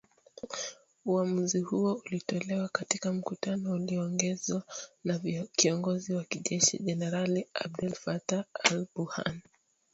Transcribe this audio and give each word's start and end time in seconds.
uamuzi 1.05 1.61
huo 1.61 2.01
ulitolewa 2.05 2.69
katika 2.69 3.13
mkutano 3.13 3.73
ulioongozwa 3.73 4.63
na 5.03 5.19
kiongozi 5.51 6.13
wa 6.13 6.23
kijeshi, 6.23 6.77
generali 6.83 7.47
Abdel 7.53 7.93
Fattah 7.93 8.45
al- 8.63 8.87
Burhan 8.95 9.41